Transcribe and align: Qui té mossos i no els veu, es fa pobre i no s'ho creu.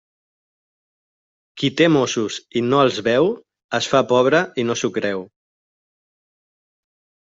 Qui 1.63 1.69
té 1.81 1.89
mossos 1.97 2.39
i 2.61 2.65
no 2.71 2.81
els 2.87 2.99
veu, 3.11 3.31
es 3.83 3.93
fa 3.95 4.05
pobre 4.15 4.43
i 4.65 4.69
no 4.69 4.81
s'ho 4.83 4.95
creu. 5.01 5.27